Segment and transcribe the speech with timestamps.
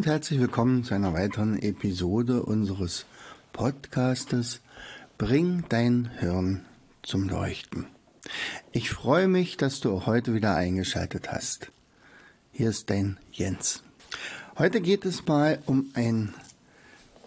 [0.00, 3.04] Und herzlich willkommen zu einer weiteren Episode unseres
[3.52, 4.62] Podcastes
[5.18, 6.64] Bring dein Hirn
[7.02, 7.84] zum Leuchten.
[8.72, 11.70] Ich freue mich, dass du heute wieder eingeschaltet hast.
[12.50, 13.82] Hier ist dein Jens.
[14.56, 16.32] Heute geht es mal um ein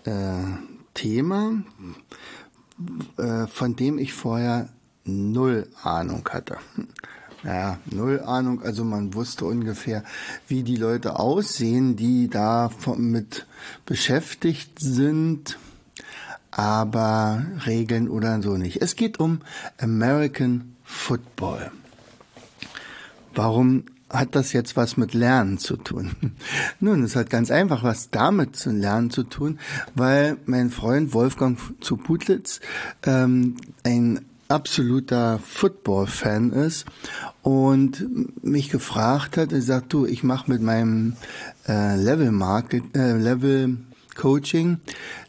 [0.05, 0.41] äh,
[0.95, 1.61] Thema,
[3.19, 4.67] äh, von dem ich vorher
[5.05, 6.57] null Ahnung hatte
[7.43, 8.61] naja, null Ahnung.
[8.63, 10.03] Also man wusste ungefähr,
[10.47, 13.45] wie die Leute aussehen, die da mit
[13.85, 15.57] beschäftigt sind,
[16.51, 18.81] aber Regeln oder so nicht.
[18.81, 19.41] Es geht um
[19.77, 21.71] American Football.
[23.33, 26.11] Warum hat das jetzt was mit Lernen zu tun?
[26.79, 29.59] Nun, es hat ganz einfach was damit zu Lernen zu tun,
[29.95, 32.61] weil mein Freund Wolfgang zu Putlitz
[33.05, 34.23] ähm, ein
[34.53, 36.85] absoluter Football-Fan ist
[37.41, 41.15] und mich gefragt hat, er sagt, du, ich mache mit meinem
[41.67, 43.77] äh, Level Market, äh, Level
[44.15, 44.77] Coaching,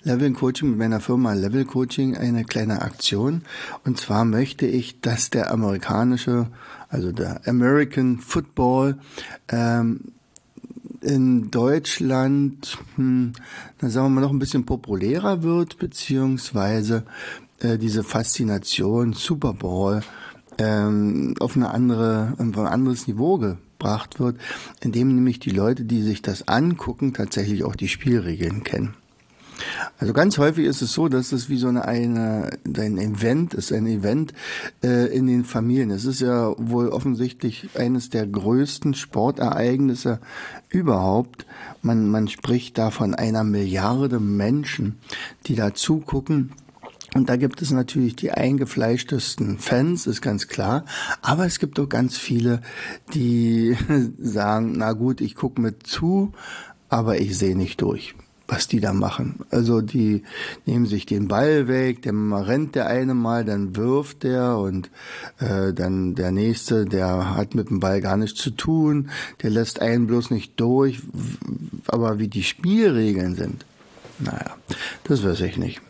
[0.02, 3.42] Level Coaching mit meiner Firma Level Coaching eine kleine Aktion.
[3.84, 6.48] Und zwar möchte ich, dass der amerikanische,
[6.90, 8.98] also der American Football
[9.48, 10.00] ähm,
[11.00, 13.32] in Deutschland, hm,
[13.78, 17.04] dann sagen wir mal, noch ein bisschen populärer wird, beziehungsweise
[17.64, 20.02] äh, diese Faszination Super Bowl
[20.58, 24.36] ähm, auf eine andere, ein anderes Niveau gebracht wird,
[24.80, 28.94] indem nämlich die Leute, die sich das angucken, tatsächlich auch die Spielregeln kennen.
[29.98, 33.72] Also ganz häufig ist es so, dass es wie so eine, eine ein Event ist,
[33.72, 34.34] ein Event
[34.82, 35.90] äh, in den Familien.
[35.90, 40.18] Es ist ja wohl offensichtlich eines der größten Sportereignisse
[40.68, 41.46] überhaupt.
[41.82, 44.98] Man, man spricht da von einer Milliarde Menschen,
[45.46, 46.50] die da zugucken
[47.14, 50.84] und da gibt es natürlich die eingefleischtesten Fans, ist ganz klar.
[51.22, 52.60] Aber es gibt auch ganz viele,
[53.14, 53.76] die
[54.18, 56.32] sagen, na gut, ich gucke mit zu,
[56.88, 58.16] aber ich sehe nicht durch,
[58.48, 59.40] was die da machen.
[59.50, 60.24] Also die
[60.66, 64.90] nehmen sich den Ball weg, dann rennt der eine mal, dann wirft der und
[65.38, 69.08] äh, dann der nächste, der hat mit dem Ball gar nichts zu tun,
[69.42, 71.00] der lässt einen bloß nicht durch.
[71.86, 73.64] Aber wie die Spielregeln sind,
[74.18, 74.56] naja,
[75.04, 75.80] das weiß ich nicht.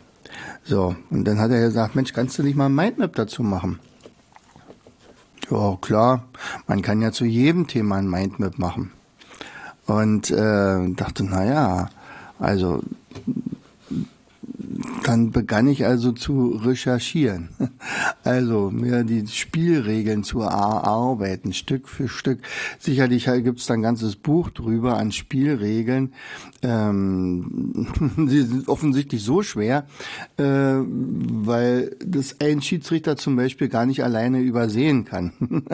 [0.63, 3.79] So, und dann hat er gesagt, Mensch, kannst du nicht mal ein Mindmap dazu machen?
[5.49, 6.25] Ja, klar,
[6.67, 8.91] man kann ja zu jedem Thema ein Mindmap machen.
[9.85, 11.89] Und äh, dachte, na ja,
[12.39, 12.81] also
[15.05, 17.49] dann begann ich also zu recherchieren.
[18.23, 22.39] Also mir die Spielregeln zu erarbeiten, Stück für Stück.
[22.79, 26.13] Sicherlich gibt es da ein ganzes Buch drüber an Spielregeln.
[26.63, 27.87] Ähm,
[28.27, 29.85] sie sind offensichtlich so schwer,
[30.37, 35.33] äh, weil das ein Schiedsrichter zum Beispiel gar nicht alleine übersehen kann.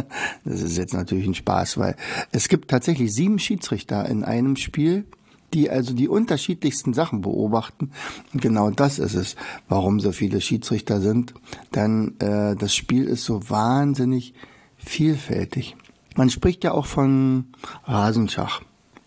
[0.43, 1.95] das ist jetzt natürlich ein Spaß, weil
[2.33, 5.05] es gibt tatsächlich sieben Schiedsrichter in einem Spiel
[5.53, 7.91] die also die unterschiedlichsten Sachen beobachten.
[8.33, 9.35] Und genau das ist es,
[9.67, 11.33] warum so viele Schiedsrichter sind.
[11.75, 14.33] Denn äh, das Spiel ist so wahnsinnig
[14.77, 15.75] vielfältig.
[16.15, 17.45] Man spricht ja auch von
[17.85, 18.61] Rasenschach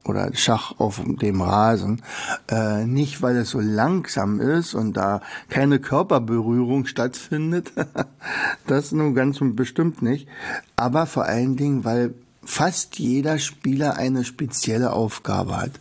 [0.05, 2.03] oder Schach auf dem Rasen,
[2.51, 7.73] äh, nicht weil es so langsam ist und da keine Körperberührung stattfindet,
[8.67, 10.29] das nun ganz und bestimmt nicht,
[10.77, 15.73] aber vor allen Dingen, weil fast jeder Spieler eine spezielle Aufgabe hat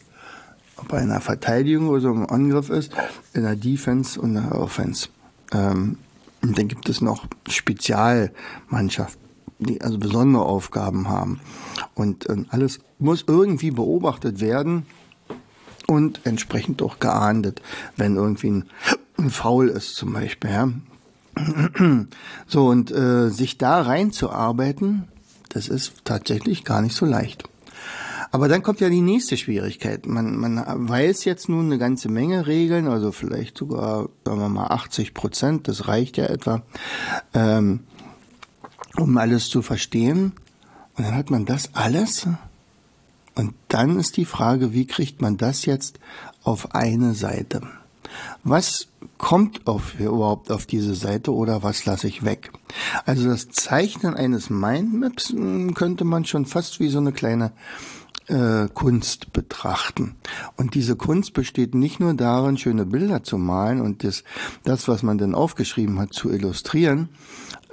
[0.77, 2.91] ob einer Verteidigung oder so im Angriff ist,
[3.33, 5.09] in der Defense und der Offense.
[5.51, 5.97] Ähm,
[6.41, 9.21] und dann gibt es noch Spezialmannschaften,
[9.59, 11.39] die also besondere Aufgaben haben.
[11.93, 14.85] Und äh, alles muss irgendwie beobachtet werden
[15.87, 17.61] und entsprechend auch geahndet,
[17.95, 18.65] wenn irgendwie ein,
[19.17, 20.49] ein Foul ist zum Beispiel.
[20.49, 20.69] Ja.
[22.47, 25.07] So, und äh, sich da reinzuarbeiten,
[25.49, 27.49] das ist tatsächlich gar nicht so leicht.
[28.33, 30.07] Aber dann kommt ja die nächste Schwierigkeit.
[30.07, 34.67] Man, man weiß jetzt nun eine ganze Menge Regeln, also vielleicht sogar, sagen wir mal,
[34.69, 36.63] 80 Prozent, das reicht ja etwa,
[37.35, 37.81] ähm,
[38.97, 40.31] um alles zu verstehen.
[40.97, 42.27] Und dann hat man das alles.
[43.35, 45.99] Und dann ist die Frage, wie kriegt man das jetzt
[46.41, 47.61] auf eine Seite?
[48.43, 48.87] Was
[49.19, 52.51] kommt auf, überhaupt auf diese Seite oder was lasse ich weg?
[53.05, 57.51] Also das Zeichnen eines Mindmaps hm, könnte man schon fast wie so eine kleine
[58.27, 60.15] äh, Kunst betrachten.
[60.57, 64.23] Und diese Kunst besteht nicht nur darin, schöne Bilder zu malen und das,
[64.63, 67.09] das was man dann aufgeschrieben hat, zu illustrieren.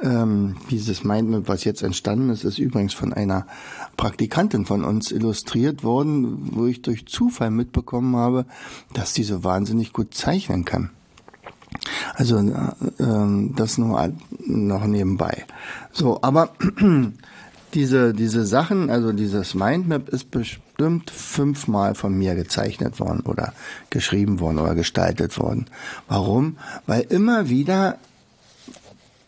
[0.02, 3.46] Ähm, dieses Mindmap, was jetzt entstanden ist, ist übrigens von einer
[3.96, 8.46] Praktikantin von uns illustriert worden, wo ich durch Zufall mitbekommen habe,
[8.94, 10.90] dass die so wahnsinnig gut zeichnen kann.
[12.14, 14.12] Also äh, das nur
[14.46, 15.44] noch nebenbei.
[15.92, 16.54] So, aber
[17.74, 23.52] diese, diese Sachen, also dieses Mindmap ist bestimmt fünfmal von mir gezeichnet worden oder
[23.90, 25.66] geschrieben worden oder gestaltet worden.
[26.08, 26.56] Warum?
[26.86, 27.98] Weil immer wieder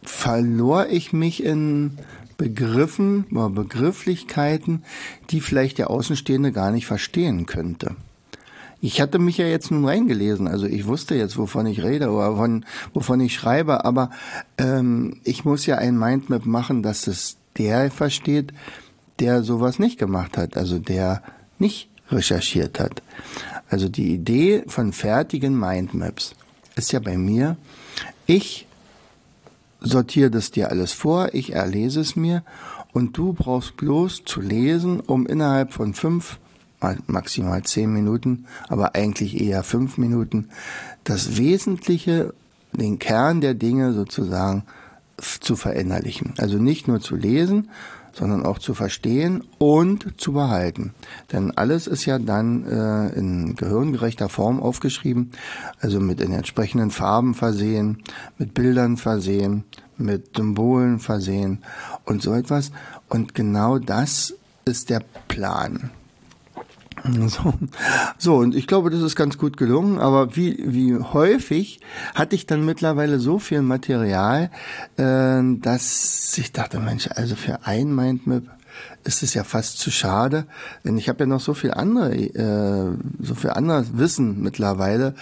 [0.03, 1.99] verlor ich mich in
[2.37, 4.83] Begriffen oder Begrifflichkeiten,
[5.31, 7.95] die vielleicht der Außenstehende gar nicht verstehen könnte.
[8.81, 12.35] Ich hatte mich ja jetzt nun reingelesen, also ich wusste jetzt, wovon ich rede oder
[12.35, 14.11] von, wovon ich schreibe, aber
[14.59, 18.53] ähm, ich muss ja ein Mindmap machen, dass es der versteht,
[19.19, 21.23] der sowas nicht gemacht hat, also der
[21.59, 23.03] nicht recherchiert hat.
[23.69, 26.35] Also die Idee von fertigen Mindmaps
[26.77, 27.57] ist ja bei mir,
[28.27, 28.67] ich
[29.81, 32.43] sortiere das dir alles vor, ich erlese es mir
[32.93, 36.39] und du brauchst bloß zu lesen, um innerhalb von fünf,
[37.07, 40.49] maximal zehn Minuten, aber eigentlich eher fünf Minuten,
[41.05, 42.35] das Wesentliche,
[42.73, 44.65] den Kern der Dinge sozusagen
[45.23, 46.35] zu verinnerlichen.
[46.39, 47.71] Also nicht nur zu lesen,
[48.13, 50.93] sondern auch zu verstehen und zu behalten.
[51.33, 55.33] Denn alles ist ja dann äh, in gehirngerechter Form aufgeschrieben,
[55.81, 58.03] also mit den entsprechenden Farben versehen,
[58.39, 59.65] mit Bildern versehen,
[59.97, 61.63] mit Symbolen versehen
[62.05, 62.71] und so etwas.
[63.09, 64.35] Und genau das
[64.65, 65.91] ist der Plan.
[67.29, 67.55] So.
[68.19, 71.81] so, und ich glaube, das ist ganz gut gelungen, aber wie, wie häufig
[72.15, 74.51] hatte ich dann mittlerweile so viel Material,
[74.97, 78.45] äh, dass ich dachte, Mensch, also für ein Mindmap
[79.05, 80.47] ist es ja fast zu schade,
[80.85, 85.15] denn ich habe ja noch so viel andere, äh, so viel anderes Wissen mittlerweile.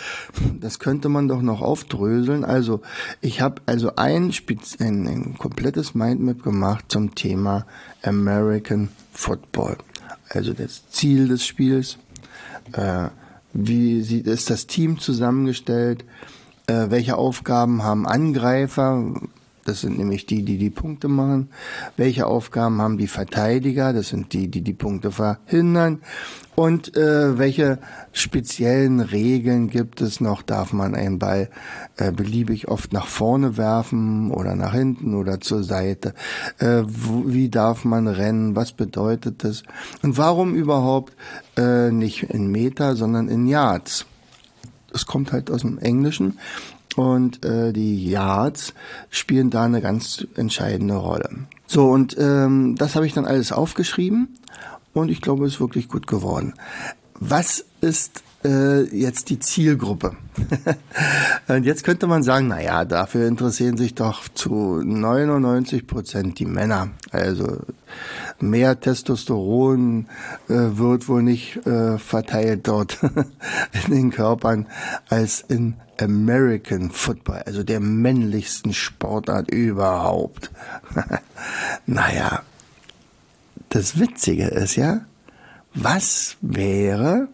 [0.61, 2.44] Das könnte man doch noch aufdröseln.
[2.44, 2.83] Also
[3.21, 4.33] ich habe also ein,
[4.81, 7.67] ein, ein komplettes Mindmap gemacht zum Thema
[8.03, 9.76] American Football
[10.31, 11.99] also das Ziel des Spiels,
[12.73, 13.09] äh,
[13.53, 16.05] wie sieht, ist das Team zusammengestellt,
[16.67, 19.12] äh, welche Aufgaben haben Angreifer,
[19.65, 21.50] das sind nämlich die, die die Punkte machen.
[21.97, 23.93] Welche Aufgaben haben die Verteidiger?
[23.93, 26.00] Das sind die, die die Punkte verhindern.
[26.56, 27.79] Und äh, welche
[28.12, 30.43] speziellen Regeln gibt es noch?
[30.43, 31.49] Darf man einen Ball
[31.97, 36.14] äh, beliebig oft nach vorne werfen oder nach hinten oder zur Seite?
[36.58, 38.56] Äh, wie darf man rennen?
[38.56, 39.62] Was bedeutet das?
[40.02, 41.14] Und warum überhaupt
[41.56, 44.06] äh, nicht in Meter, sondern in Yards?
[44.93, 46.38] Das kommt halt aus dem Englischen
[46.97, 48.75] und äh, die Yards
[49.08, 51.31] spielen da eine ganz entscheidende Rolle.
[51.67, 54.37] So, und ähm, das habe ich dann alles aufgeschrieben
[54.93, 56.55] und ich glaube, es ist wirklich gut geworden.
[57.15, 60.17] Was ist äh, jetzt die Zielgruppe?
[61.49, 66.47] und jetzt könnte man sagen, na ja, dafür interessieren sich doch zu 99 Prozent die
[66.47, 66.89] Männer.
[67.11, 67.59] Also
[68.41, 70.07] mehr Testosteron
[70.49, 72.99] äh, wird wohl nicht äh, verteilt dort
[73.87, 74.67] in den Körpern
[75.09, 80.51] als in American Football, also der männlichsten Sportart überhaupt.
[81.87, 82.43] naja,
[83.71, 85.07] das Witzige ist ja,
[85.75, 87.29] was wäre,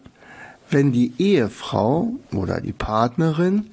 [0.69, 3.71] wenn die Ehefrau oder die Partnerin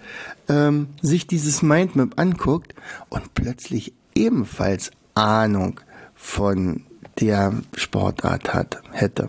[0.49, 2.75] ähm, sich dieses Mindmap anguckt
[3.11, 5.81] und plötzlich ebenfalls Ahnung
[6.15, 6.85] von
[7.21, 9.29] der Sportart hat, hätte.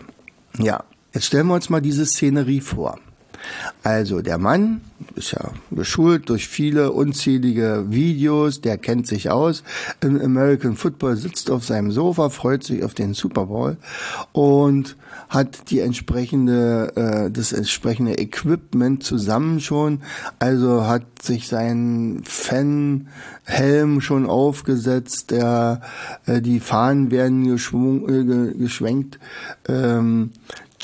[0.58, 3.00] Ja, jetzt stellen wir uns mal diese Szenerie vor.
[3.84, 4.82] Also der Mann
[5.16, 9.64] ist ja geschult durch viele unzählige Videos, der kennt sich aus.
[10.02, 13.78] Im American Football, sitzt auf seinem Sofa, freut sich auf den Super Bowl
[14.32, 14.96] und
[15.30, 20.02] hat die entsprechende, äh, das entsprechende Equipment zusammen schon,
[20.40, 25.82] also hat sich seinen Fan-Helm schon aufgesetzt, der,
[26.25, 29.20] äh, die Fahnen werden geschwung, äh, geschwenkt,
[29.68, 30.32] ähm,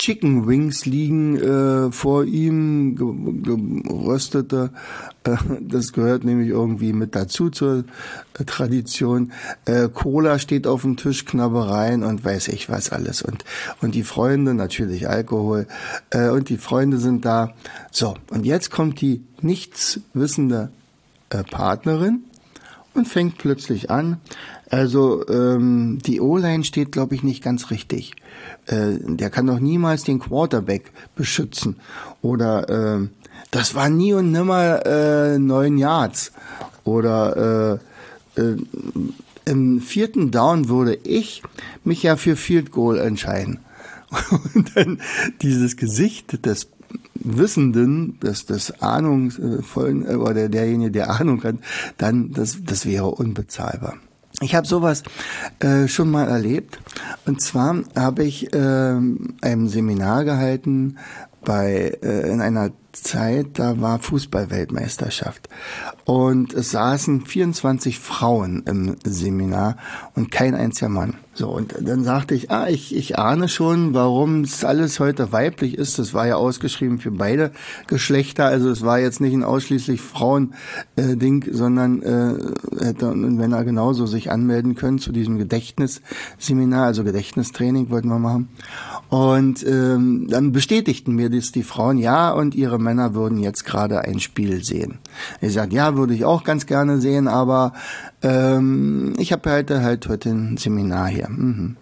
[0.02, 4.72] Chicken Wings liegen äh, vor ihm, geröstete.
[5.24, 7.84] Äh, das gehört nämlich irgendwie mit dazu zur
[8.40, 9.32] äh, Tradition.
[9.66, 13.22] Äh, Cola steht auf dem Tisch, Knabbereien und weiß ich was alles.
[13.22, 13.46] Und,
[13.84, 15.68] und die Freunde, natürlich Alkohol.
[16.10, 17.54] Äh, und die Freunde sind da.
[17.92, 20.72] So, und jetzt kommt die nichtswissende
[21.30, 22.24] äh, Partnerin
[22.94, 24.18] und fängt plötzlich an.
[24.70, 28.14] Also ähm, die O-Line steht, glaube ich, nicht ganz richtig.
[28.68, 31.78] Äh, der kann doch niemals den Quarterback beschützen.
[32.22, 33.08] Oder äh,
[33.52, 36.32] das war nie und nimmer äh, neun Yards.
[36.84, 37.80] Oder
[38.36, 38.58] äh, äh,
[39.46, 41.44] im vierten Down würde ich
[41.84, 43.60] mich ja für Field Goal entscheiden.
[44.56, 45.02] Und dann
[45.42, 46.70] dieses Gesicht des
[47.16, 51.56] Wissenden, des, des Ahnungsvollen äh, oder derjenige, der Ahnung hat,
[51.98, 53.96] dann das, das wäre unbezahlbar.
[54.40, 55.04] Ich habe sowas
[55.60, 56.80] äh, schon mal erlebt.
[57.26, 59.00] Und zwar habe ich äh,
[59.42, 60.98] ein Seminar gehalten
[61.44, 65.50] bei äh, in einer Zeit, da war Fußballweltmeisterschaft.
[66.06, 69.78] Und es saßen 24 Frauen im Seminar
[70.16, 71.16] und kein einziger Mann.
[71.42, 75.76] So, und dann sagte ich, ah, ich, ich ahne schon, warum es alles heute weiblich
[75.76, 75.98] ist.
[75.98, 77.50] Das war ja ausgeschrieben für beide
[77.88, 78.46] Geschlechter.
[78.46, 84.06] Also es war jetzt nicht ein ausschließlich Frauen-Ding, äh, sondern äh, hätte ein Männer genauso
[84.06, 88.50] sich anmelden können zu diesem Gedächtnisseminar, also Gedächtnistraining wollten wir machen.
[89.10, 94.02] Und ähm, dann bestätigten mir das die Frauen, ja, und ihre Männer würden jetzt gerade
[94.02, 95.00] ein Spiel sehen.
[95.42, 97.74] Ich sagte, ja, würde ich auch ganz gerne sehen, aber
[98.22, 101.30] ähm, ich habe heute halt heute ein Seminar hier.
[101.30, 101.78] Mhm.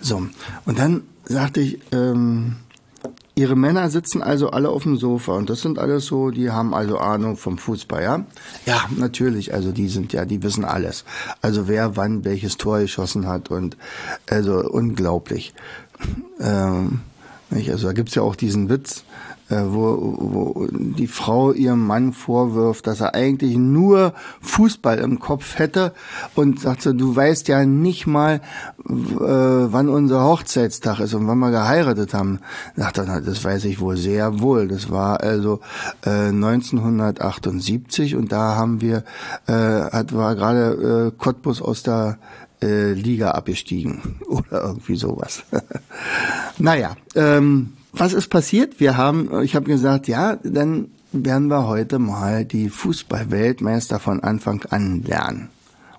[0.00, 0.26] So,
[0.66, 2.56] und dann sagte ich, ähm,
[3.36, 6.72] Ihre Männer sitzen also alle auf dem Sofa und das sind alles so, die haben
[6.72, 8.24] also Ahnung vom Fußball, ja?
[8.64, 11.04] Ja, natürlich, also die sind ja, die wissen alles.
[11.42, 13.76] Also wer wann welches Tor geschossen hat und
[14.30, 15.52] also unglaublich.
[16.38, 17.00] Ähm,
[17.50, 17.70] nicht?
[17.70, 19.02] Also da gibt's ja auch diesen Witz, äh,
[19.50, 25.92] wo, wo die Frau ihrem Mann vorwirft, dass er eigentlich nur Fußball im Kopf hätte
[26.34, 28.40] und sagt so, du weißt ja nicht mal,
[28.88, 32.40] äh, wann unser Hochzeitstag ist und wann wir geheiratet haben.
[32.76, 34.68] Sagt er, das weiß ich wohl sehr wohl.
[34.68, 35.60] Das war also
[36.04, 39.04] äh, 1978 und da haben wir,
[39.46, 42.18] äh, hat war gerade äh, Cottbus aus der
[42.62, 45.42] äh, Liga abgestiegen oder irgendwie sowas.
[46.58, 48.80] naja, ähm, was ist passiert?
[48.80, 54.62] Wir haben, ich habe gesagt, ja, dann werden wir heute mal die Fußballweltmeister von Anfang
[54.70, 55.48] an lernen.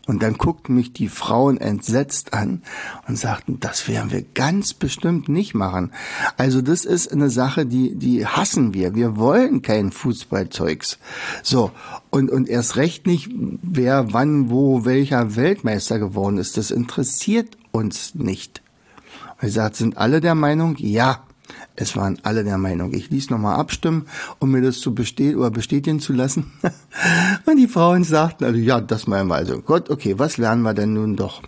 [0.08, 2.62] Und dann guckten mich die Frauen entsetzt an
[3.08, 5.92] und sagten, das werden wir ganz bestimmt nicht machen.
[6.38, 8.94] Also das ist eine Sache, die, die hassen wir.
[8.94, 11.00] Wir wollen kein Fußballzeugs.
[11.42, 11.72] So.
[12.12, 16.58] Und, und erst recht nicht, wer wann, wo, welcher Weltmeister geworden ist.
[16.58, 18.62] Das interessiert uns nicht.
[19.42, 21.24] Und ich sagte, sind alle der Meinung, ja,
[21.76, 22.94] es waren alle der Meinung.
[22.94, 24.08] Ich ließ nochmal abstimmen,
[24.40, 26.54] um mir das zu bestätigen oder bestätigen zu lassen.
[27.46, 29.36] Und die Frauen sagten, also ja, das meinen wir.
[29.36, 31.42] Also Gott, okay, was lernen wir denn nun doch?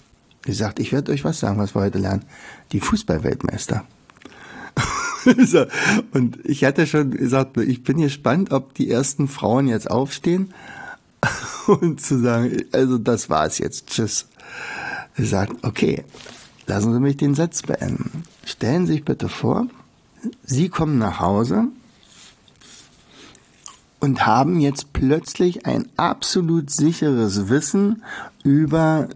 [0.46, 2.24] Ich sagte, ich werde euch was sagen, was wir heute lernen.
[2.72, 3.86] Die Fußballweltmeister.
[6.14, 10.54] und ich hatte schon gesagt, ich bin gespannt, ob die ersten Frauen jetzt aufstehen
[11.68, 14.28] und zu sagen, also das war's jetzt, tschüss.
[15.18, 16.04] Ich sagte, okay,
[16.68, 18.24] lassen Sie mich den Satz beenden.
[18.46, 19.68] Stellen Sie sich bitte vor,
[20.44, 21.66] Sie kommen nach Hause
[24.00, 28.04] und haben jetzt plötzlich ein absolut sicheres Wissen
[28.44, 29.10] über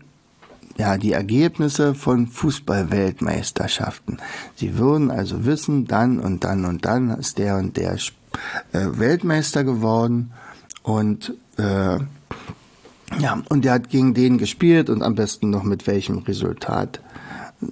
[0.77, 4.17] ja, die Ergebnisse von Fußballweltmeisterschaften.
[4.55, 7.99] Sie würden also wissen, dann und dann und dann ist der und der äh,
[8.71, 10.31] Weltmeister geworden
[10.83, 11.99] und äh,
[13.19, 17.01] ja, und der hat gegen den gespielt und am besten noch mit welchem Resultat.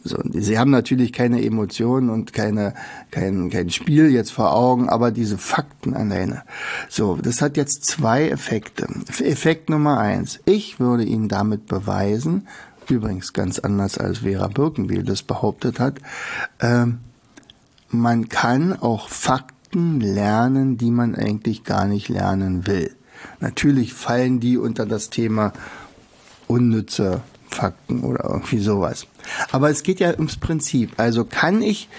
[0.03, 2.73] So, sie haben natürlich keine Emotionen und keine,
[3.11, 6.43] kein, kein Spiel jetzt vor Augen, aber diese Fakten alleine.
[6.89, 8.87] So, das hat jetzt zwei Effekte.
[9.19, 10.39] Effekt Nummer eins.
[10.45, 12.47] Ich würde Ihnen damit beweisen,
[12.87, 15.99] übrigens ganz anders als Vera Birkenbiel das behauptet hat,
[16.59, 16.85] äh,
[17.89, 22.95] man kann auch Fakten lernen, die man eigentlich gar nicht lernen will.
[23.39, 25.53] Natürlich fallen die unter das Thema
[26.47, 29.07] unnütze Fakten oder irgendwie sowas.
[29.51, 30.93] Aber es geht ja ums Prinzip.
[30.97, 31.89] Also kann ich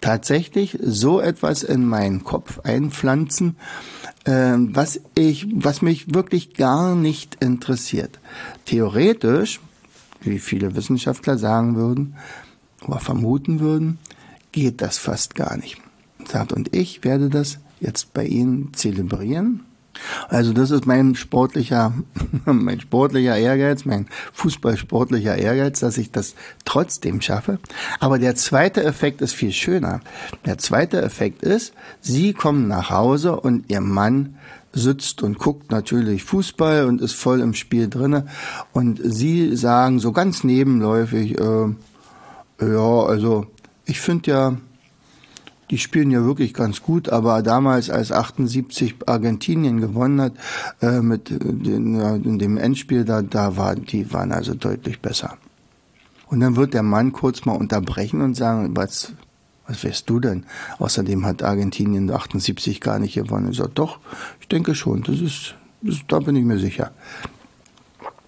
[0.00, 3.56] tatsächlich so etwas in meinen Kopf einpflanzen,
[4.24, 8.18] äh, was ich, was mich wirklich gar nicht interessiert.
[8.64, 9.60] Theoretisch,
[10.22, 12.16] wie viele Wissenschaftler sagen würden
[12.86, 13.98] oder vermuten würden,
[14.52, 15.78] geht das fast gar nicht.
[16.52, 19.64] und ich werde das jetzt bei Ihnen zelebrieren
[20.28, 21.92] also das ist mein sportlicher,
[22.44, 27.58] mein sportlicher Ehrgeiz, mein fußballsportlicher Ehrgeiz, dass ich das trotzdem schaffe.
[27.98, 30.00] Aber der zweite Effekt ist viel schöner.
[30.46, 34.36] Der zweite Effekt ist, Sie kommen nach Hause und Ihr Mann
[34.72, 38.26] sitzt und guckt natürlich Fußball und ist voll im Spiel drinne
[38.72, 41.74] und Sie sagen so ganz nebenläufig, äh,
[42.60, 43.46] ja, also
[43.84, 44.56] ich finde ja,
[45.70, 50.32] die spielen ja wirklich ganz gut, aber damals, als 78 Argentinien gewonnen hat,
[50.82, 55.38] äh, mit den, ja, in dem Endspiel, da, da waren, die waren also deutlich besser.
[56.26, 59.12] Und dann wird der Mann kurz mal unterbrechen und sagen, was,
[59.66, 60.44] was wärst du denn?
[60.78, 63.50] Außerdem hat Argentinien 78 gar nicht gewonnen.
[63.50, 63.98] Ich sage, doch,
[64.40, 66.92] ich denke schon, das ist, das, da bin ich mir sicher.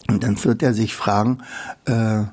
[0.08, 1.38] Und dann wird er sich fragen,
[1.86, 2.24] äh,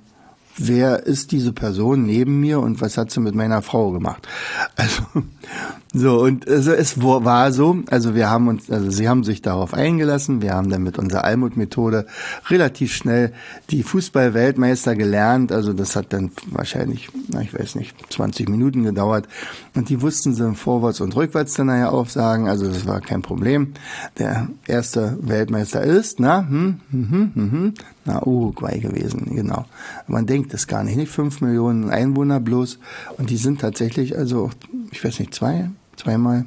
[0.59, 4.27] wer ist diese Person neben mir und was hat sie mit meiner Frau gemacht.
[4.75, 5.03] Also
[5.93, 9.73] so und also es war so, also wir haben uns, also sie haben sich darauf
[9.73, 12.05] eingelassen, wir haben dann mit unserer Almut-Methode
[12.49, 13.33] relativ schnell
[13.69, 17.09] die Fußball-Weltmeister gelernt, also das hat dann wahrscheinlich,
[17.41, 19.27] ich weiß nicht, 20 Minuten gedauert.
[19.75, 23.73] Und die wussten sie vorwärts und rückwärts dann nachher aufsagen, also das war kein Problem.
[24.17, 27.73] Der erste Weltmeister ist, na, hm, hm, hm, hm, hm
[28.09, 29.65] na, Uruguay gewesen, genau.
[30.07, 32.79] Man denkt es gar nicht, nicht fünf Millionen Einwohner bloß.
[33.17, 34.49] Und die sind tatsächlich, also,
[34.91, 36.45] ich weiß nicht, zwei, zweimal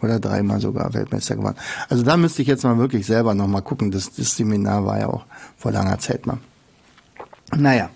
[0.00, 1.56] oder dreimal sogar Weltmeister geworden.
[1.88, 3.90] Also da müsste ich jetzt mal wirklich selber nochmal gucken.
[3.90, 5.24] Das, das Seminar war ja auch
[5.56, 6.38] vor langer Zeit mal.
[7.54, 7.90] Naja,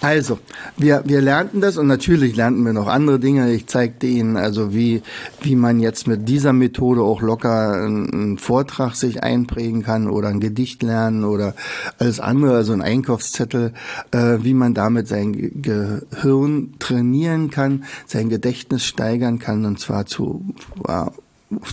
[0.00, 0.38] also,
[0.78, 3.52] wir, wir lernten das und natürlich lernten wir noch andere Dinge.
[3.52, 5.02] Ich zeigte Ihnen also, wie,
[5.42, 10.40] wie man jetzt mit dieser Methode auch locker einen Vortrag sich einprägen kann oder ein
[10.40, 11.54] Gedicht lernen oder
[11.98, 13.74] alles andere, also ein Einkaufszettel,
[14.10, 20.44] äh, wie man damit sein Gehirn trainieren kann, sein Gedächtnis steigern kann und zwar zu,
[20.88, 21.06] äh,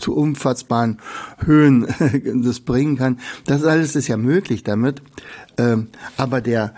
[0.02, 0.98] zu unfassbaren
[1.46, 1.88] Höhen
[2.44, 3.20] das bringen kann.
[3.46, 5.02] Das alles ist ja möglich damit.
[5.58, 6.74] Ähm, aber der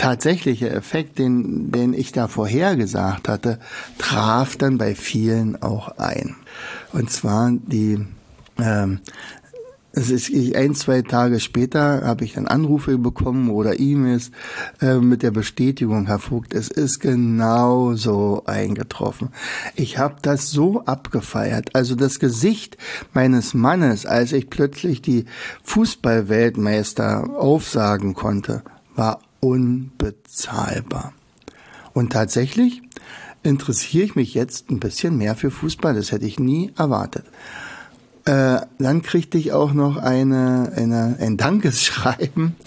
[0.00, 3.58] tatsächliche Effekt, den, den ich da vorhergesagt hatte,
[3.98, 6.36] traf dann bei vielen auch ein.
[6.94, 8.06] Und zwar die,
[8.58, 9.00] ähm,
[9.92, 14.30] es ist ein, zwei Tage später habe ich dann Anrufe bekommen oder E-Mails
[14.80, 19.28] äh, mit der Bestätigung, Herr Vogt, es ist genau so eingetroffen.
[19.74, 21.74] Ich habe das so abgefeiert.
[21.74, 22.78] Also das Gesicht
[23.12, 25.26] meines Mannes, als ich plötzlich die
[25.64, 28.62] Fußballweltmeister aufsagen konnte,
[28.96, 31.12] war unbezahlbar.
[31.92, 32.82] Und tatsächlich
[33.42, 35.94] interessiere ich mich jetzt ein bisschen mehr für Fußball.
[35.94, 37.24] Das hätte ich nie erwartet.
[38.26, 42.56] Äh, dann kriegte ich auch noch eine, eine, ein Dankesschreiben.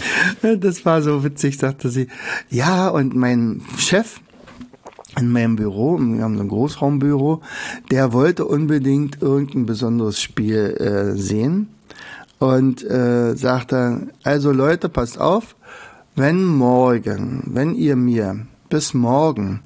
[0.60, 2.08] Das war so witzig, sagte sie.
[2.50, 4.20] Ja, und mein Chef
[5.18, 7.42] in meinem Büro, wir haben ein Großraumbüro,
[7.92, 11.70] der wollte unbedingt irgendein besonderes Spiel äh, sehen
[12.40, 15.56] und äh, sagte, also Leute, passt auf,
[16.16, 19.62] wenn morgen, wenn ihr mir bis morgen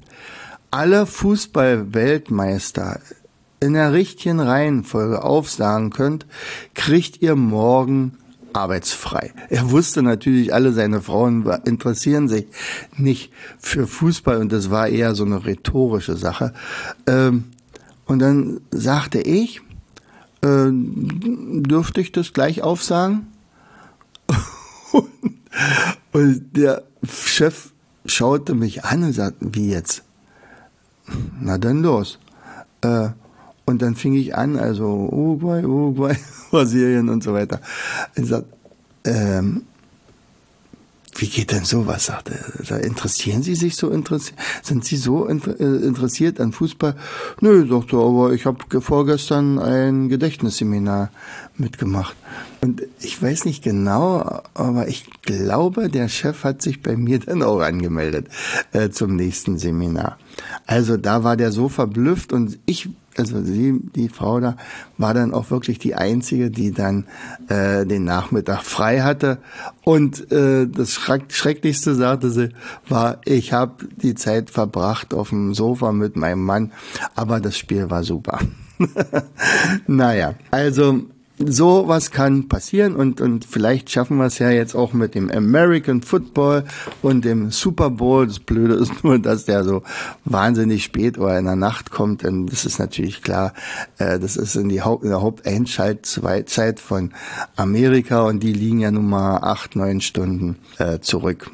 [0.70, 3.00] alle Fußball-Weltmeister
[3.60, 6.26] in der richtigen Reihenfolge aufsagen könnt,
[6.74, 8.18] kriegt ihr morgen
[8.52, 9.32] arbeitsfrei.
[9.50, 12.46] Er wusste natürlich, alle seine Frauen interessieren sich
[12.96, 16.54] nicht für Fußball und das war eher so eine rhetorische Sache.
[17.06, 17.44] Ähm,
[18.06, 19.60] und dann sagte ich,
[20.42, 23.26] äh, dürfte ich das gleich aufsagen?
[24.92, 25.37] Und
[26.12, 27.72] der Chef
[28.06, 30.02] schaute mich an und sagte, wie jetzt?
[31.40, 32.18] Na dann los.
[32.82, 33.10] Äh,
[33.64, 36.16] und dann fing ich an, also Uruguay, Uruguay,
[36.50, 37.60] Brasilien und so weiter.
[38.16, 38.46] Und sagt,
[39.04, 39.62] ähm,
[41.16, 42.06] wie geht denn sowas?
[42.06, 42.84] sagte er.
[42.84, 44.38] Interessieren Sie sich so interessiert?
[44.62, 46.94] Sind Sie so äh, interessiert an Fußball?
[47.40, 51.10] Nö, sagte er, aber ich habe vorgestern ein Gedächtnisseminar
[51.56, 52.16] mitgemacht.
[52.60, 57.42] Und ich weiß nicht genau, aber ich glaube, der Chef hat sich bei mir dann
[57.42, 58.28] auch angemeldet
[58.72, 60.18] äh, zum nächsten Seminar.
[60.66, 64.56] Also da war der so verblüfft und ich also sie, die Frau da,
[64.96, 67.06] war dann auch wirklich die einzige, die dann
[67.48, 69.38] äh, den Nachmittag frei hatte.
[69.84, 72.50] Und äh, das Schreck Schrecklichste, sagte sie,
[72.88, 76.72] war, ich habe die Zeit verbracht auf dem Sofa mit meinem Mann,
[77.14, 78.38] aber das Spiel war super.
[79.86, 81.02] naja, also
[81.44, 85.30] so was kann passieren und, und vielleicht schaffen wir es ja jetzt auch mit dem
[85.30, 86.64] American Football
[87.02, 88.26] und dem Super Bowl.
[88.26, 89.82] Das Blöde ist nur, dass der so
[90.24, 93.54] wahnsinnig spät oder in der Nacht kommt, denn das ist natürlich klar,
[93.98, 97.12] äh, das ist in, die Haupt, in der Haupteinschaltzeit von
[97.56, 101.50] Amerika und die liegen ja nun mal acht, neun Stunden äh, zurück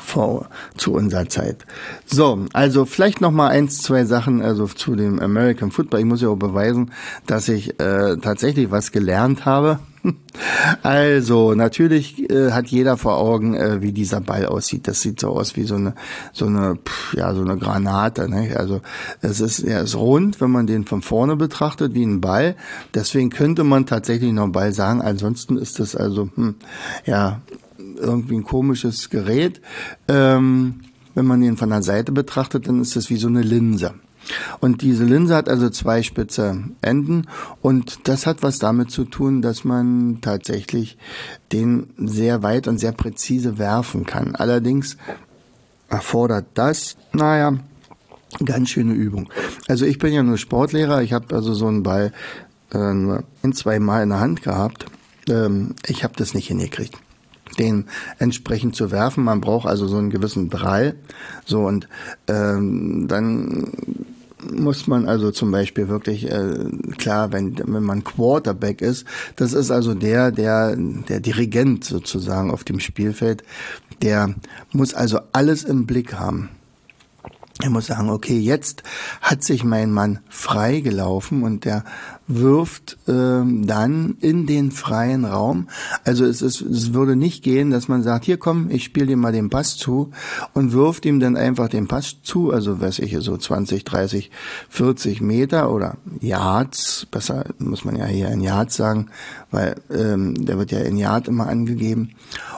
[0.00, 1.64] vor zu unserer Zeit.
[2.06, 6.00] So, also vielleicht noch mal eins, zwei Sachen also zu dem American Football.
[6.00, 6.92] Ich muss ja auch beweisen,
[7.26, 9.78] dass ich äh, tatsächlich was gelernt habe.
[10.82, 14.88] Also natürlich äh, hat jeder vor Augen, äh, wie dieser Ball aussieht.
[14.88, 15.94] Das sieht so aus wie so eine
[16.32, 18.28] so eine pff, ja so eine Granate.
[18.28, 18.56] Ne?
[18.56, 18.80] Also
[19.20, 22.56] es ist er ist rund, wenn man den von vorne betrachtet wie ein Ball.
[22.94, 25.02] Deswegen könnte man tatsächlich noch Ball sagen.
[25.02, 26.56] Ansonsten ist das also hm,
[27.04, 27.40] ja
[27.96, 29.60] irgendwie ein komisches Gerät.
[30.08, 30.80] Ähm,
[31.14, 33.94] wenn man ihn von der Seite betrachtet, dann ist das wie so eine Linse.
[34.60, 37.26] Und diese Linse hat also zwei spitze Enden
[37.60, 40.96] und das hat was damit zu tun, dass man tatsächlich
[41.52, 44.36] den sehr weit und sehr präzise werfen kann.
[44.36, 44.96] Allerdings
[45.88, 47.54] erfordert das, naja,
[48.44, 49.28] ganz schöne Übung.
[49.68, 52.12] Also ich bin ja nur Sportlehrer, ich habe also so einen Ball
[52.72, 54.86] äh, ein, zwei Mal in der Hand gehabt.
[55.28, 56.96] Ähm, ich habe das nicht hingekriegt.
[57.58, 57.86] Den
[58.18, 59.24] entsprechend zu werfen.
[59.24, 60.96] Man braucht also so einen gewissen Drall.
[61.44, 61.88] So und
[62.28, 63.72] ähm, dann
[64.50, 66.64] muss man also zum Beispiel wirklich äh,
[66.98, 72.64] klar, wenn wenn man Quarterback ist, das ist also der der der Dirigent sozusagen auf
[72.64, 73.44] dem Spielfeld,
[74.02, 74.34] der
[74.72, 76.48] muss also alles im Blick haben.
[77.62, 78.82] Er muss sagen, okay, jetzt
[79.20, 81.84] hat sich mein Mann freigelaufen und der
[82.36, 85.68] wirft ähm, dann in den freien Raum.
[86.04, 89.16] Also es, ist, es würde nicht gehen, dass man sagt, hier komm, ich spiele dir
[89.16, 90.10] mal den Pass zu
[90.52, 94.30] und wirft ihm dann einfach den Pass zu, also weiß ich, so 20, 30,
[94.68, 99.08] 40 Meter oder Yards, besser muss man ja hier in Yards sagen,
[99.50, 102.10] weil ähm, der wird ja in Yard immer angegeben.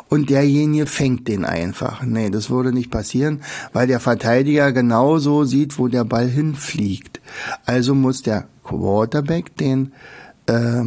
[0.08, 2.02] Und derjenige fängt den einfach.
[2.02, 7.20] Nee, das würde nicht passieren, weil der Verteidiger genauso sieht, wo der Ball hinfliegt.
[7.64, 9.92] Also muss der Quarterback den
[10.46, 10.82] äh,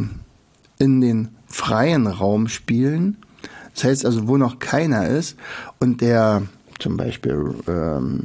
[0.78, 3.16] in den freien Raum spielen.
[3.74, 5.36] Das heißt also, wo noch keiner ist
[5.78, 6.42] und der
[6.78, 8.20] zum Beispiel ähm,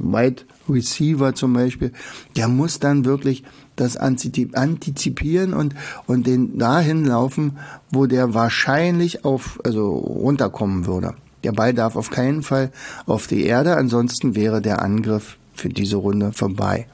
[0.00, 1.92] Wide Receiver zum Beispiel,
[2.36, 3.44] der muss dann wirklich
[3.76, 5.74] das antizipieren und,
[6.06, 7.58] und den dahin laufen,
[7.90, 11.14] wo der wahrscheinlich auf, also runterkommen würde.
[11.44, 12.70] Der Ball darf auf keinen Fall
[13.06, 16.86] auf die Erde, ansonsten wäre der Angriff für diese Runde vorbei.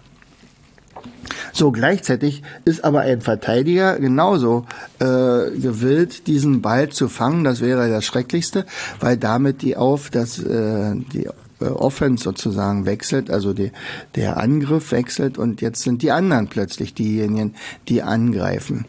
[1.52, 4.66] So, gleichzeitig ist aber ein Verteidiger genauso
[4.98, 5.04] äh,
[5.50, 7.44] gewillt, diesen Ball zu fangen.
[7.44, 8.66] Das wäre das Schrecklichste,
[9.00, 11.28] weil damit die auf das äh, die
[11.60, 13.72] äh, Offense sozusagen wechselt, also die,
[14.14, 17.54] der Angriff wechselt und jetzt sind die anderen plötzlich diejenigen,
[17.88, 18.86] die angreifen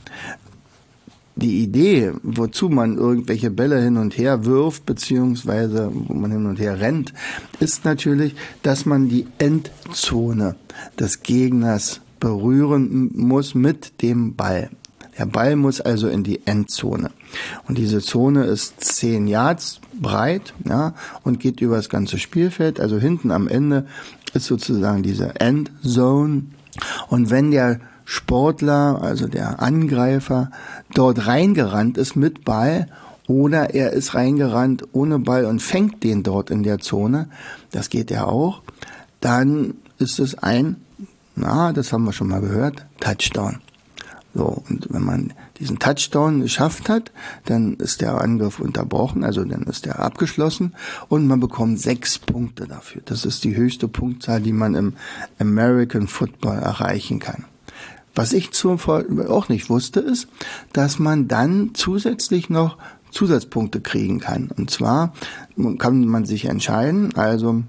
[1.35, 6.59] die Idee, wozu man irgendwelche Bälle hin und her wirft, beziehungsweise wo man hin und
[6.59, 7.13] her rennt,
[7.59, 10.55] ist natürlich, dass man die Endzone
[10.99, 14.69] des Gegners berühren muss mit dem Ball.
[15.17, 17.11] Der Ball muss also in die Endzone.
[17.67, 22.79] Und diese Zone ist zehn Yards breit, ja, und geht über das ganze Spielfeld.
[22.79, 23.87] Also hinten am Ende
[24.33, 26.43] ist sozusagen diese Endzone.
[27.09, 30.49] Und wenn der Sportler, also der Angreifer,
[30.93, 32.87] dort reingerannt ist mit Ball
[33.27, 37.27] oder er ist reingerannt ohne Ball und fängt den dort in der Zone,
[37.71, 38.61] das geht ja auch,
[39.19, 40.77] dann ist es ein
[41.35, 43.59] na, das haben wir schon mal gehört, Touchdown.
[44.35, 47.11] So, und wenn man diesen Touchdown geschafft hat,
[47.45, 50.73] dann ist der Angriff unterbrochen, also dann ist der abgeschlossen
[51.07, 53.03] und man bekommt sechs Punkte dafür.
[53.05, 54.93] Das ist die höchste Punktzahl, die man im
[55.37, 57.45] American Football erreichen kann.
[58.15, 60.27] Was ich zuvor auch nicht wusste, ist,
[60.71, 62.77] dass man dann zusätzlich noch
[63.11, 64.49] Zusatzpunkte kriegen kann.
[64.55, 65.13] Und zwar
[65.77, 67.63] kann man sich entscheiden, also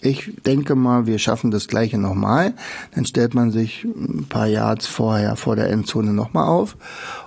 [0.00, 2.54] ich denke mal, wir schaffen das gleiche nochmal.
[2.94, 6.76] Dann stellt man sich ein paar Yards vorher vor der Endzone nochmal auf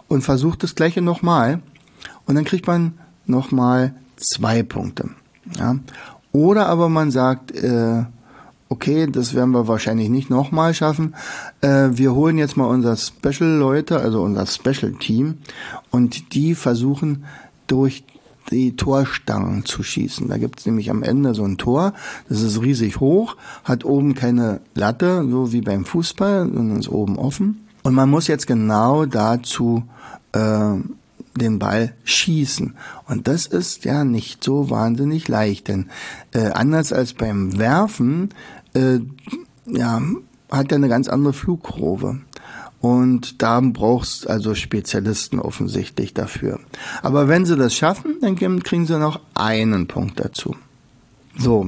[0.08, 1.62] und versucht das gleiche nochmal.
[2.26, 2.94] Und dann kriegt man
[3.26, 5.10] nochmal zwei Punkte.
[5.58, 5.78] Ja?
[6.32, 8.04] Oder aber man sagt, äh,
[8.70, 11.14] okay, das werden wir wahrscheinlich nicht nochmal schaffen.
[11.60, 15.40] Äh, wir holen jetzt mal unser Special-Leute, also unser Special-Team,
[15.90, 17.26] und die versuchen
[17.68, 18.06] durch
[18.50, 20.28] die Torstangen zu schießen.
[20.28, 21.94] Da gibt's nämlich am Ende so ein Tor,
[22.28, 27.18] das ist riesig hoch, hat oben keine Latte, so wie beim Fußball, sondern ist oben
[27.18, 27.68] offen.
[27.84, 29.84] Und man muss jetzt genau dazu
[30.34, 30.74] äh,
[31.36, 32.76] den Ball schießen.
[33.08, 35.90] Und das ist ja nicht so wahnsinnig leicht, denn
[36.34, 38.30] äh, anders als beim Werfen,
[38.74, 39.00] äh,
[39.66, 40.02] ja,
[40.52, 42.20] hat er eine ganz andere Flugkurve.
[42.82, 46.60] Und da brauchst also Spezialisten offensichtlich dafür.
[47.04, 50.56] Aber wenn sie das schaffen, dann kriegen sie noch einen Punkt dazu.
[51.38, 51.68] So.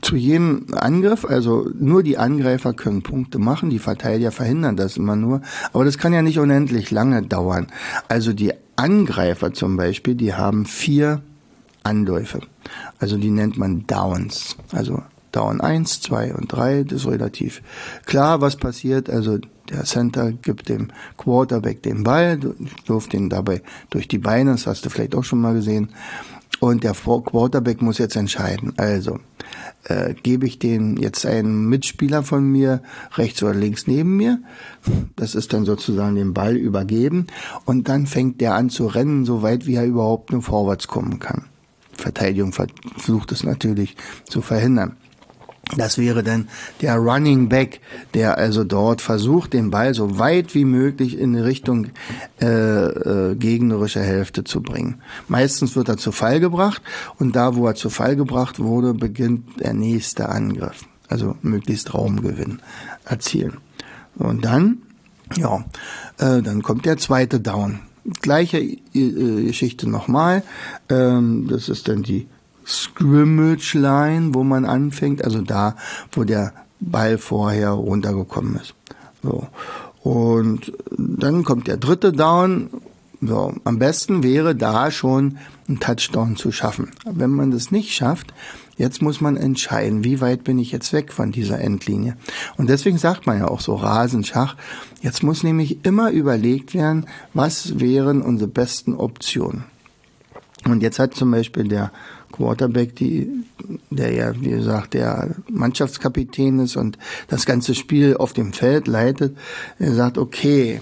[0.00, 5.14] Zu jedem Angriff, also nur die Angreifer können Punkte machen, die Verteidiger verhindern das immer
[5.14, 5.42] nur.
[5.74, 7.66] Aber das kann ja nicht unendlich lange dauern.
[8.08, 11.20] Also die Angreifer zum Beispiel, die haben vier
[11.82, 12.40] Anläufe.
[12.98, 14.56] Also die nennt man Downs.
[14.72, 15.02] Also
[15.34, 17.62] Down 1, 2 und 3, das ist relativ
[18.06, 19.10] klar, was passiert.
[19.10, 19.38] Also
[19.70, 22.38] der Center gibt dem Quarterback den Ball,
[22.86, 25.90] wirft ihn dabei durch die Beine, das hast du vielleicht auch schon mal gesehen.
[26.60, 28.72] Und der Quarterback muss jetzt entscheiden.
[28.76, 29.18] Also,
[29.84, 32.80] äh, gebe ich den jetzt einen Mitspieler von mir
[33.16, 34.38] rechts oder links neben mir.
[35.16, 37.26] Das ist dann sozusagen den Ball übergeben.
[37.64, 41.18] Und dann fängt der an zu rennen, so weit wie er überhaupt nur vorwärts kommen
[41.18, 41.44] kann.
[41.92, 44.96] Verteidigung versucht es natürlich zu verhindern.
[45.76, 46.48] Das wäre dann
[46.82, 47.80] der Running Back,
[48.12, 51.88] der also dort versucht, den Ball so weit wie möglich in Richtung
[52.40, 55.00] äh, äh, gegnerische Hälfte zu bringen.
[55.26, 56.82] Meistens wird er zu Fall gebracht
[57.18, 60.84] und da, wo er zu Fall gebracht wurde, beginnt der nächste Angriff.
[61.08, 62.60] Also möglichst Raumgewinn
[63.04, 63.58] erzielen.
[64.16, 64.78] Und dann,
[65.36, 65.64] ja,
[66.18, 67.80] äh, dann kommt der zweite Down.
[68.20, 70.42] gleiche äh, Geschichte nochmal.
[70.88, 72.26] Ähm, das ist dann die
[72.66, 75.76] Scrimmage Line, wo man anfängt, also da,
[76.12, 78.74] wo der Ball vorher runtergekommen ist.
[79.22, 79.46] So.
[80.02, 82.68] Und dann kommt der dritte Down.
[83.20, 86.90] So, am besten wäre da schon ein Touchdown zu schaffen.
[87.06, 88.34] Wenn man das nicht schafft,
[88.76, 92.18] jetzt muss man entscheiden, wie weit bin ich jetzt weg von dieser Endlinie.
[92.58, 94.56] Und deswegen sagt man ja auch so Rasenschach.
[95.00, 99.64] Jetzt muss nämlich immer überlegt werden, was wären unsere besten Optionen.
[100.66, 101.92] Und jetzt hat zum Beispiel der
[102.34, 103.30] Quarterback, die,
[103.90, 109.36] der ja, wie gesagt, der Mannschaftskapitän ist und das ganze Spiel auf dem Feld leitet,
[109.78, 110.80] er sagt, okay,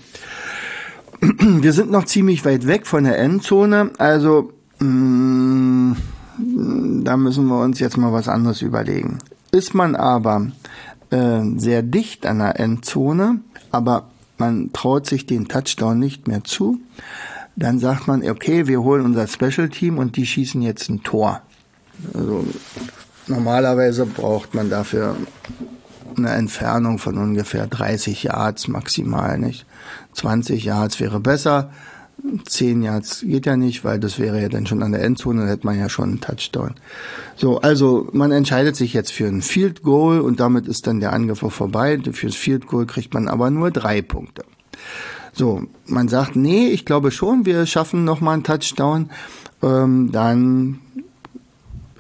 [1.21, 5.97] wir sind noch ziemlich weit weg von der Endzone, also mh, mm,
[7.05, 9.19] da müssen wir uns jetzt mal was anderes überlegen.
[9.51, 10.51] Ist man aber
[11.11, 16.81] äh, sehr dicht an der Endzone, aber man traut sich den Touchdown nicht mehr zu,
[17.57, 21.43] dann sagt man, okay, wir holen unser Special Team und die schießen jetzt ein Tor.
[22.15, 22.47] Also
[23.27, 25.17] normalerweise braucht man dafür
[26.17, 29.67] eine Entfernung von ungefähr 30 Yards maximal, nicht?
[30.13, 31.71] 20 Yards wäre besser.
[32.47, 35.49] 10 Yards geht ja nicht, weil das wäre ja dann schon an der Endzone, dann
[35.49, 36.75] hätte man ja schon einen Touchdown.
[37.37, 41.13] So, also man entscheidet sich jetzt für ein Field Goal und damit ist dann der
[41.13, 41.99] Angriff vorbei.
[42.13, 44.45] Fürs Field Goal kriegt man aber nur drei Punkte.
[45.33, 49.11] So, man sagt, nee, ich glaube schon, wir schaffen nochmal einen Touchdown.
[49.63, 50.81] Ähm, dann,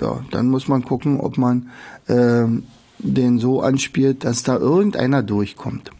[0.00, 1.70] ja, dann muss man gucken, ob man
[2.08, 2.64] ähm,
[2.98, 5.90] den so anspielt, dass da irgendeiner durchkommt.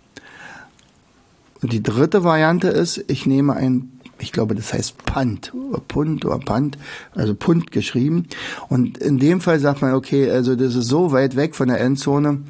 [1.62, 3.92] Und die dritte Variante ist, ich nehme ein
[4.23, 5.53] ich glaube, das heißt Punt,
[5.88, 6.79] Punt oder Punt,
[7.14, 8.27] also Punt geschrieben.
[8.68, 11.81] Und in dem Fall sagt man, okay, also das ist so weit weg von der
[11.81, 12.42] Endzone,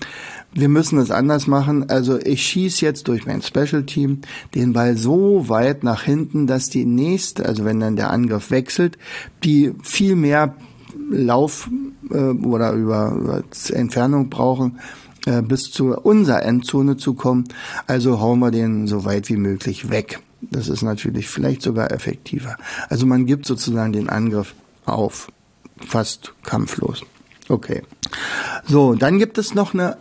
[0.54, 1.88] wir müssen es anders machen.
[1.88, 4.20] Also ich schieße jetzt durch mein Special Team
[4.54, 8.98] den Ball so weit nach hinten, dass die nächste, also wenn dann der Angriff wechselt,
[9.44, 10.54] die viel mehr
[11.10, 11.70] Lauf
[12.10, 14.78] äh, oder über, über Entfernung brauchen,
[15.26, 17.44] äh, bis zu unserer Endzone zu kommen.
[17.86, 20.20] Also hauen wir den so weit wie möglich weg.
[20.40, 22.56] Das ist natürlich vielleicht sogar effektiver.
[22.88, 25.28] Also man gibt sozusagen den Angriff auf,
[25.86, 27.04] fast kampflos.
[27.48, 27.82] Okay.
[28.66, 29.96] So, dann gibt es noch eine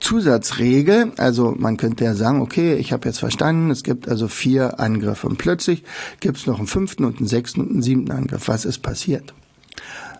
[0.00, 4.80] Zusatzregel, also man könnte ja sagen, okay, ich habe jetzt verstanden, es gibt also vier
[4.80, 5.84] Angriffe und plötzlich
[6.20, 8.48] gibt es noch einen fünften und einen sechsten und einen siebten Angriff.
[8.48, 9.34] Was ist passiert?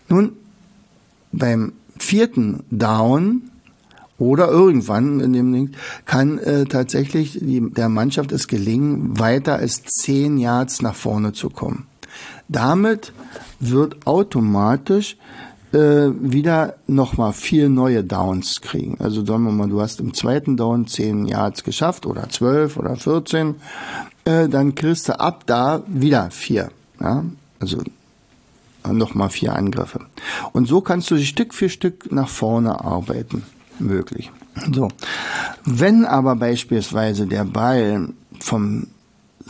[0.07, 0.33] Nun,
[1.31, 3.43] beim vierten Down
[4.17, 5.71] oder irgendwann in dem Ding
[6.05, 11.49] kann äh, tatsächlich die, der Mannschaft es gelingen, weiter als zehn Yards nach vorne zu
[11.49, 11.87] kommen.
[12.47, 13.13] Damit
[13.59, 15.17] wird automatisch
[15.73, 18.97] äh, wieder nochmal vier neue Downs kriegen.
[18.99, 22.95] Also sagen wir mal, du hast im zweiten Down zehn Yards geschafft oder zwölf oder
[22.95, 23.55] vierzehn,
[24.25, 26.71] äh, dann kriegst du ab da wieder vier.
[26.99, 27.23] Ja?
[27.59, 27.81] Also
[28.89, 30.01] nochmal vier Angriffe.
[30.53, 33.43] Und so kannst du Stück für Stück nach vorne arbeiten
[33.79, 34.31] möglich.
[34.73, 34.89] So.
[35.65, 38.87] Wenn aber beispielsweise der Ball vom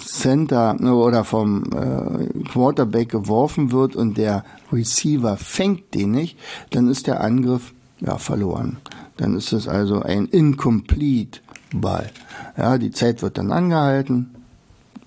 [0.05, 6.37] Center oder vom äh, Quarterback geworfen wird und der Receiver fängt den nicht,
[6.71, 8.77] dann ist der Angriff ja verloren.
[9.17, 11.41] Dann ist es also ein incomplete
[11.73, 12.09] Ball.
[12.57, 14.35] Ja, die Zeit wird dann angehalten.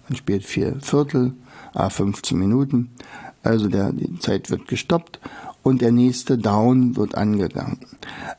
[0.09, 1.33] Man spielt vier Viertel,
[1.73, 2.91] ah, 15 Minuten.
[3.43, 5.21] Also der, die Zeit wird gestoppt
[5.63, 7.79] und der nächste Down wird angegangen.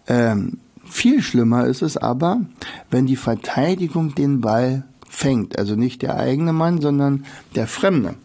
[0.07, 2.41] Ähm, viel schlimmer ist es aber,
[2.89, 4.83] wenn die Verteidigung den Ball
[5.15, 5.57] fängt.
[5.57, 7.25] Also nicht der eigene Mann, sondern
[7.55, 8.15] der Fremde.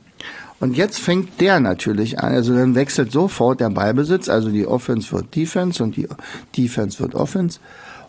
[0.59, 5.11] Und jetzt fängt der natürlich an, also dann wechselt sofort der Ballbesitz, also die Offense
[5.13, 6.07] wird Defense und die
[6.55, 7.61] Defense wird Offense.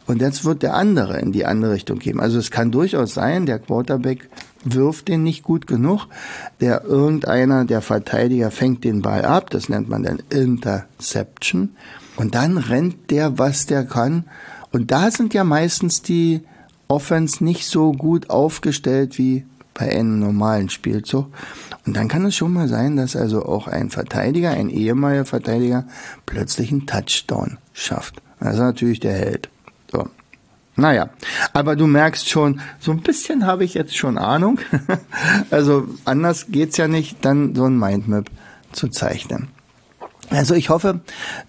[0.06, 2.20] Und jetzt wird der andere in die andere Richtung gehen.
[2.20, 4.28] Also es kann durchaus sein, der Quarterback
[4.66, 6.08] wirft den nicht gut genug,
[6.60, 11.70] der irgendeiner, der Verteidiger fängt den Ball ab, das nennt man dann Interception.
[12.18, 14.26] Und dann rennt der, was der kann.
[14.72, 16.42] Und da sind ja meistens die
[16.92, 21.28] Offense nicht so gut aufgestellt wie bei einem normalen Spielzug.
[21.86, 25.86] Und dann kann es schon mal sein, dass also auch ein Verteidiger, ein ehemaliger Verteidiger,
[26.26, 28.22] plötzlich einen Touchdown schafft.
[28.42, 29.50] Das ist natürlich der Held.
[29.90, 30.10] So.
[30.76, 31.10] Naja,
[31.54, 34.60] aber du merkst schon, so ein bisschen habe ich jetzt schon Ahnung.
[35.50, 38.30] also anders geht's ja nicht, dann so ein Mindmap
[38.74, 39.48] zu zeichnen.
[40.32, 41.02] Also ich hoffe,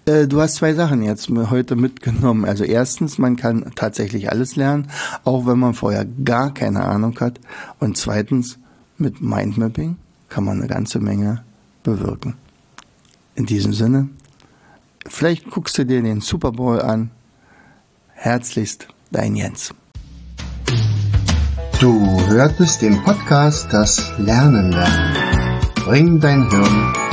[0.05, 2.43] äh, du hast zwei Sachen jetzt heute mitgenommen.
[2.43, 4.89] Also erstens, man kann tatsächlich alles lernen,
[5.23, 7.39] auch wenn man vorher gar keine Ahnung hat.
[7.79, 8.59] Und zweitens,
[8.97, 9.95] mit Mindmapping
[10.27, 11.43] kann man eine ganze Menge
[11.83, 12.35] bewirken.
[13.35, 14.09] In diesem Sinne,
[15.07, 17.09] vielleicht guckst du dir den Super Bowl an.
[18.13, 19.73] Herzlichst, dein Jens.
[21.79, 25.61] Du hörtest den Podcast Das Lernen lernen.
[25.85, 27.12] Bring dein Hirn